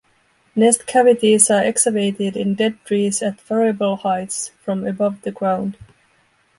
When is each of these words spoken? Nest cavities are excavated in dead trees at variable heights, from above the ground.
Nest 0.55 0.87
cavities 0.87 1.51
are 1.51 1.61
excavated 1.61 2.35
in 2.35 2.55
dead 2.55 2.79
trees 2.85 3.21
at 3.21 3.39
variable 3.41 3.97
heights, 3.97 4.49
from 4.59 4.83
above 4.87 5.21
the 5.21 5.31
ground. 5.31 5.77